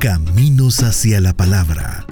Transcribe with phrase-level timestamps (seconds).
[0.00, 2.06] Caminos hacia la Palabra.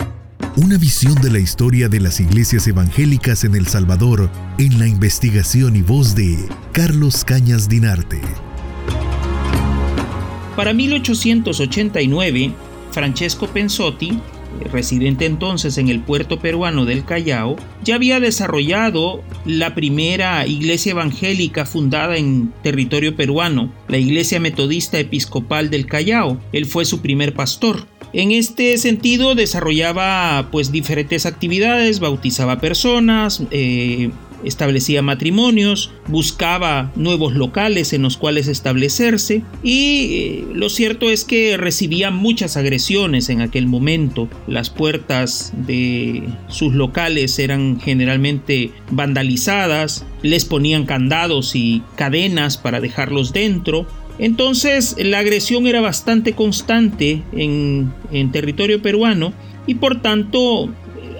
[0.57, 5.75] Una visión de la historia de las iglesias evangélicas en El Salvador en la investigación
[5.75, 6.37] y voz de
[6.73, 8.21] Carlos Cañas Dinarte.
[10.55, 12.53] Para 1889,
[12.91, 14.21] Francesco Pensotti
[14.73, 21.67] residente entonces en el puerto peruano del Callao, ya había desarrollado la primera iglesia evangélica
[21.67, 26.39] fundada en territorio peruano, la Iglesia Metodista Episcopal del Callao.
[26.53, 27.87] Él fue su primer pastor.
[28.13, 34.11] En este sentido desarrollaba pues diferentes actividades, bautizaba personas, eh,
[34.45, 41.57] establecía matrimonios, buscaba nuevos locales en los cuales establecerse y eh, lo cierto es que
[41.57, 44.29] recibía muchas agresiones en aquel momento.
[44.47, 53.33] Las puertas de sus locales eran generalmente vandalizadas, les ponían candados y cadenas para dejarlos
[53.33, 53.87] dentro.
[54.19, 59.33] Entonces la agresión era bastante constante en, en territorio peruano
[59.67, 60.71] y por tanto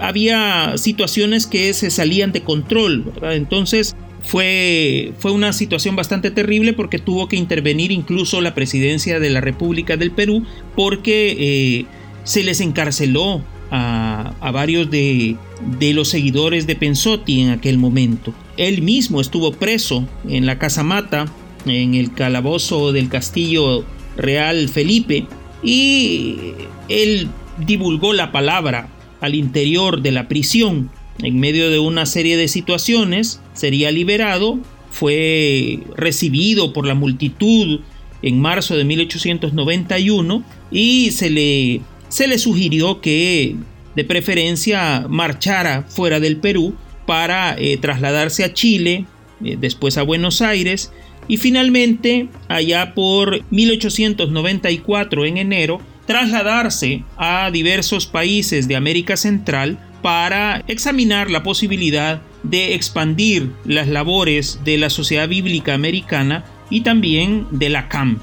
[0.01, 6.99] había situaciones que se salían de control, Entonces fue, fue una situación bastante terrible porque
[6.99, 10.45] tuvo que intervenir incluso la presidencia de la República del Perú
[10.77, 11.87] porque eh,
[12.25, 15.37] se les encarceló a, varios de,
[15.79, 18.33] de, los seguidores de Pensotti en aquel momento.
[18.57, 21.27] Él mismo estuvo preso en la Casa Mata,
[21.67, 23.85] en el calabozo del Castillo
[24.17, 25.27] Real Felipe,
[25.63, 26.55] y
[26.89, 28.89] él divulgó la palabra
[29.21, 30.91] al interior de la prisión
[31.23, 34.59] en medio de una serie de situaciones, sería liberado,
[34.91, 37.81] fue recibido por la multitud
[38.23, 43.57] en marzo de 1891 y se le, se le sugirió que
[43.95, 46.75] de preferencia marchara fuera del Perú
[47.07, 49.07] para eh, trasladarse a Chile,
[49.45, 50.93] eh, después a Buenos Aires
[51.27, 60.65] y finalmente allá por 1894 en enero trasladarse a diversos países de América Central para
[60.67, 67.69] examinar la posibilidad de expandir las labores de la Sociedad Bíblica Americana y también de
[67.69, 68.21] la CAM,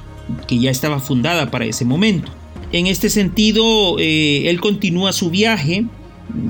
[0.47, 2.31] que ya estaba fundada para ese momento.
[2.71, 5.85] En este sentido, eh, él continúa su viaje,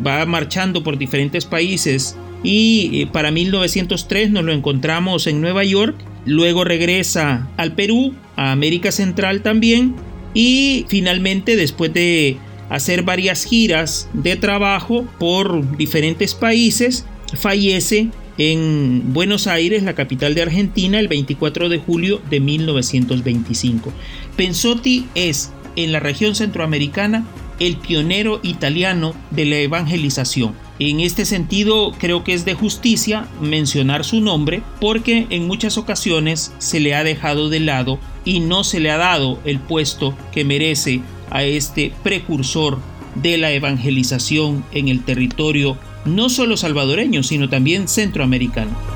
[0.08, 5.98] va marchando por diferentes países y eh, para 1903 nos lo encontramos en Nueva York,
[6.26, 9.96] luego regresa al Perú, a América Central también,
[10.36, 12.38] y finalmente después de
[12.70, 20.42] hacer varias giras de trabajo por diferentes países, fallece en Buenos Aires, la capital de
[20.42, 23.94] Argentina, el 24 de julio de 1925.
[24.36, 27.26] Pensotti es en la región centroamericana
[27.60, 30.54] el pionero italiano de la evangelización.
[30.78, 36.54] En este sentido, creo que es de justicia mencionar su nombre porque en muchas ocasiones
[36.58, 40.44] se le ha dejado de lado y no se le ha dado el puesto que
[40.44, 42.80] merece a este precursor
[43.16, 48.95] de la evangelización en el territorio no solo salvadoreño, sino también centroamericano.